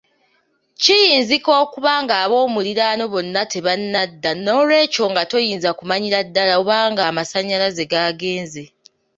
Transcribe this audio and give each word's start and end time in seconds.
Kiyinzika 0.81 1.49
okuba 1.63 1.91
ng’aboomuliraano 2.03 3.03
bonna 3.13 3.41
tebannadda, 3.51 4.31
n’olwekyo 4.43 5.03
nga 5.11 5.23
toyinza 5.31 5.69
kumanyira 5.79 6.19
ddala 6.27 6.53
oba 6.61 6.77
ng’amasannyalaze 6.91 7.83
gaagenze. 7.91 8.63